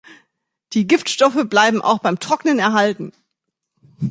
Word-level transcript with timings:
Die 0.73 0.87
Giftstoffe 0.87 1.47
bleiben 1.47 1.79
auch 1.83 1.99
beim 1.99 2.17
Trocknen 2.17 2.57
erhalten. 2.57 3.11